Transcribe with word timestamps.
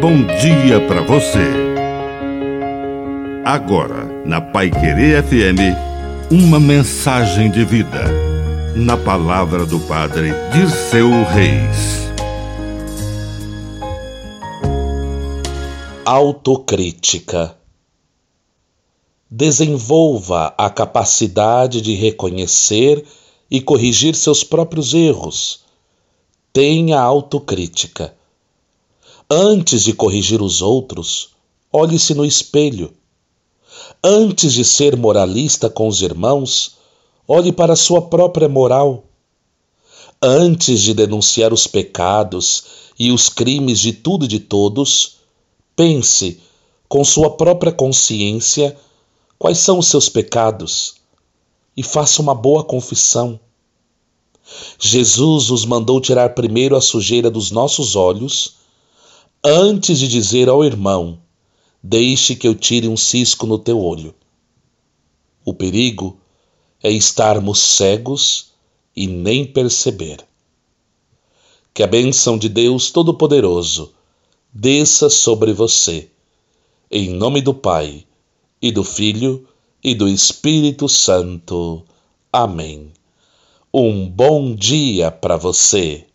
bom 0.00 0.24
dia 0.40 0.80
para 0.88 1.02
você. 1.02 1.44
Agora, 3.44 4.06
na 4.24 4.40
Pai 4.40 4.70
Querer 4.70 5.22
FM, 5.22 5.76
uma 6.30 6.58
mensagem 6.58 7.50
de 7.50 7.66
vida. 7.66 8.06
Na 8.74 8.96
palavra 8.96 9.66
do 9.66 9.78
Padre 9.80 10.30
Dirceu 10.54 11.10
Reis. 11.24 12.08
Autocrítica. 16.06 17.54
Desenvolva 19.30 20.54
a 20.56 20.70
capacidade 20.70 21.82
de 21.82 21.94
reconhecer 21.94 23.04
e 23.50 23.60
corrigir 23.60 24.14
seus 24.14 24.42
próprios 24.42 24.94
erros. 24.94 25.62
Tenha 26.54 26.98
autocrítica. 26.98 28.18
Antes 29.32 29.84
de 29.84 29.92
corrigir 29.92 30.42
os 30.42 30.60
outros, 30.60 31.28
olhe-se 31.72 32.14
no 32.14 32.24
espelho. 32.24 32.92
Antes 34.02 34.52
de 34.52 34.64
ser 34.64 34.96
moralista 34.96 35.70
com 35.70 35.86
os 35.86 36.02
irmãos, 36.02 36.74
olhe 37.28 37.52
para 37.52 37.74
a 37.74 37.76
sua 37.76 38.02
própria 38.02 38.48
moral. 38.48 39.04
Antes 40.20 40.82
de 40.82 40.92
denunciar 40.92 41.52
os 41.52 41.68
pecados 41.68 42.64
e 42.98 43.12
os 43.12 43.28
crimes 43.28 43.78
de 43.78 43.92
tudo 43.92 44.24
e 44.24 44.28
de 44.28 44.40
todos, 44.40 45.18
pense 45.76 46.40
com 46.88 47.04
sua 47.04 47.30
própria 47.30 47.70
consciência 47.70 48.76
quais 49.38 49.58
são 49.58 49.78
os 49.78 49.86
seus 49.86 50.08
pecados 50.08 50.96
e 51.76 51.84
faça 51.84 52.20
uma 52.20 52.34
boa 52.34 52.64
confissão. 52.64 53.38
Jesus 54.76 55.50
nos 55.50 55.64
mandou 55.64 56.00
tirar 56.00 56.34
primeiro 56.34 56.74
a 56.74 56.80
sujeira 56.80 57.30
dos 57.30 57.52
nossos 57.52 57.94
olhos 57.94 58.58
antes 59.44 59.98
de 59.98 60.08
dizer 60.08 60.48
ao 60.48 60.64
irmão: 60.64 61.18
Deixe 61.82 62.36
que 62.36 62.46
eu 62.46 62.54
tire 62.54 62.88
um 62.88 62.96
cisco 62.96 63.46
no 63.46 63.58
teu 63.58 63.80
olho. 63.80 64.14
O 65.44 65.54
perigo 65.54 66.18
é 66.82 66.90
estarmos 66.90 67.58
cegos 67.58 68.52
e 68.94 69.06
nem 69.06 69.46
perceber. 69.46 70.18
Que 71.72 71.82
a 71.82 71.86
bênção 71.86 72.36
de 72.36 72.48
Deus 72.48 72.90
Todo-Poderoso 72.90 73.92
desça 74.52 75.08
sobre 75.08 75.52
você, 75.52 76.10
em 76.90 77.08
nome 77.10 77.40
do 77.40 77.54
Pai, 77.54 78.04
e 78.60 78.70
do 78.70 78.84
Filho, 78.84 79.48
e 79.82 79.94
do 79.94 80.06
Espírito 80.06 80.88
Santo. 80.88 81.82
Amém. 82.30 82.92
Um 83.72 84.06
bom 84.06 84.54
dia 84.54 85.10
para 85.10 85.36
você. 85.36 86.09